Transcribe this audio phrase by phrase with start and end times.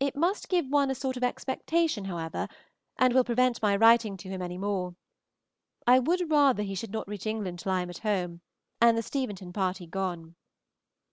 [0.00, 2.48] It must give one a sort of expectation, however,
[2.98, 4.96] and will prevent my writing to him any more.
[5.86, 8.40] I would rather he should not reach England till I am at home,
[8.80, 10.34] and the Steventon party gone.